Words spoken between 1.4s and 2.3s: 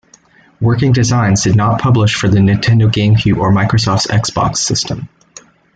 did not publish for